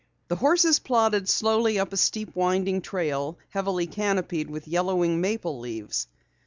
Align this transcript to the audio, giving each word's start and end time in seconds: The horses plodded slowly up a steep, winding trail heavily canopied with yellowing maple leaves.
The 0.29 0.35
horses 0.35 0.79
plodded 0.79 1.29
slowly 1.29 1.77
up 1.77 1.93
a 1.93 1.95
steep, 1.97 2.35
winding 2.35 2.81
trail 2.81 3.37
heavily 3.49 3.85
canopied 3.85 4.49
with 4.49 4.67
yellowing 4.67 5.21
maple 5.21 5.59
leaves. 5.59 6.07